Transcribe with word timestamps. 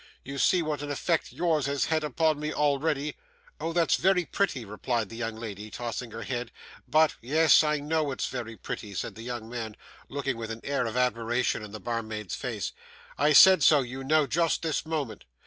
You 0.23 0.39
see 0.39 0.63
what 0.63 0.81
an 0.81 0.89
effect 0.89 1.31
yours 1.31 1.67
has 1.67 1.85
had 1.85 2.03
upon 2.03 2.39
me 2.39 2.51
already.' 2.51 3.15
'Oh, 3.59 3.71
that's 3.71 3.97
very 3.97 4.25
pretty,' 4.25 4.65
replied 4.65 5.09
the 5.09 5.15
young 5.15 5.35
lady, 5.35 5.69
tossing 5.69 6.09
her 6.09 6.23
head, 6.23 6.51
'but' 6.87 7.17
'Yes, 7.21 7.63
I 7.63 7.81
know 7.81 8.09
it's 8.09 8.25
very 8.25 8.57
pretty,' 8.57 8.95
said 8.95 9.13
the 9.13 9.21
young 9.21 9.47
man, 9.47 9.77
looking 10.09 10.37
with 10.37 10.49
an 10.49 10.61
air 10.63 10.87
of 10.87 10.97
admiration 10.97 11.63
in 11.63 11.71
the 11.71 11.79
barmaid's 11.79 12.33
face; 12.33 12.71
'I 13.19 13.33
said 13.33 13.61
so, 13.63 13.81
you 13.81 14.03
know, 14.03 14.25
just 14.25 14.63
this 14.63 14.87
moment. 14.87 15.25